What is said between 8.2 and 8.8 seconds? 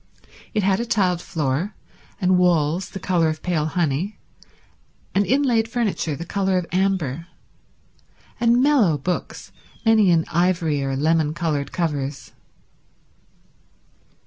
and